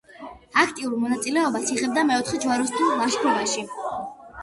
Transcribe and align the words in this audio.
აქტიურ 0.63 0.95
მონაწილეობას 1.03 1.75
იღებდა 1.77 2.07
მეოთხე 2.09 2.43
ჯვაროსნულ 2.49 2.93
ლაშქრობაში. 3.05 3.71